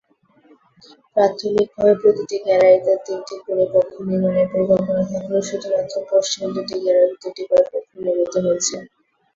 প্রাথমিকভাবে 1.15 1.93
প্রতিটি 2.01 2.37
গ্যালারিতে 2.45 2.93
তিনটি 3.05 3.35
করে 3.45 3.63
কক্ষ 3.73 3.93
নির্মাণের 4.07 4.47
পরিকল্পনা 4.51 5.03
থাকলেও 5.11 5.47
শুধুমাত্র 5.49 5.95
পশ্চিমের 6.09 6.51
দুটি 6.55 6.75
গ্যালারিতে 6.83 7.17
দুটি 7.25 7.43
করে 7.49 7.63
কক্ষ 7.71 7.91
নির্মিত 7.97 8.33
হয়েছে। 8.45 8.75